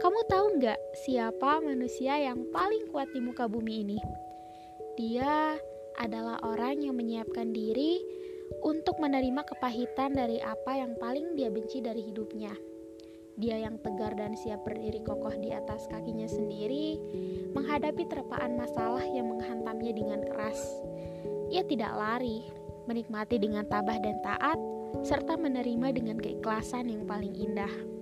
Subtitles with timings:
[0.00, 4.00] Kamu tahu nggak siapa manusia yang paling kuat di muka bumi ini?
[4.96, 5.60] Dia
[6.00, 8.00] adalah orang yang menyiapkan diri
[8.64, 12.48] untuk menerima kepahitan dari apa yang paling dia benci dari hidupnya.
[13.36, 16.96] Dia yang tegar dan siap berdiri kokoh di atas kakinya sendiri,
[17.52, 20.80] menghadapi terpaan masalah yang menghantamnya dengan keras.
[21.52, 22.48] Ia tidak lari,
[22.88, 24.56] menikmati dengan tabah dan taat,
[25.04, 27.99] serta menerima dengan keikhlasan yang paling indah.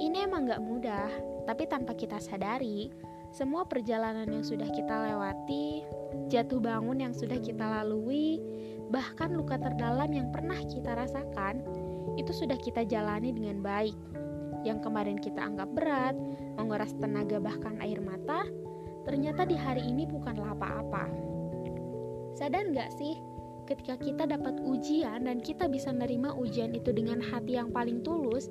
[0.00, 1.12] Ini emang gak mudah,
[1.44, 2.88] tapi tanpa kita sadari,
[3.30, 5.84] semua perjalanan yang sudah kita lewati,
[6.32, 8.40] jatuh bangun yang sudah kita lalui,
[8.88, 11.60] bahkan luka terdalam yang pernah kita rasakan,
[12.16, 13.94] itu sudah kita jalani dengan baik.
[14.64, 16.16] Yang kemarin kita anggap berat,
[16.56, 18.48] menguras tenaga bahkan air mata,
[19.04, 21.12] ternyata di hari ini bukanlah apa-apa.
[22.40, 23.20] Sadar nggak sih,
[23.68, 28.50] ketika kita dapat ujian dan kita bisa menerima ujian itu dengan hati yang paling tulus,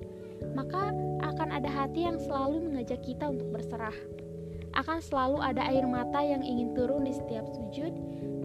[0.56, 0.96] maka
[1.50, 3.98] akan ada hati yang selalu mengajak kita untuk berserah.
[4.78, 7.90] Akan selalu ada air mata yang ingin turun di setiap sujud,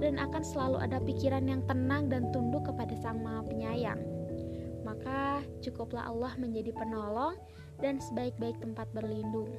[0.00, 4.00] dan akan selalu ada pikiran yang tenang dan tunduk kepada Sang Maha Penyayang.
[4.88, 7.36] Maka cukuplah Allah menjadi penolong
[7.84, 9.52] dan sebaik-baik tempat berlindung.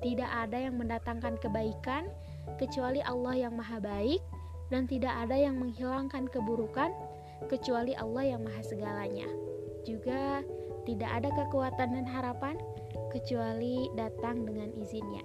[0.00, 2.08] Tidak ada yang mendatangkan kebaikan
[2.56, 4.24] kecuali Allah yang Maha Baik,
[4.72, 6.96] dan tidak ada yang menghilangkan keburukan
[7.44, 9.28] kecuali Allah yang Maha Segalanya.
[9.84, 10.40] Juga
[10.88, 12.56] tidak ada kekuatan dan harapan
[13.10, 15.22] kecuali datang dengan izinnya.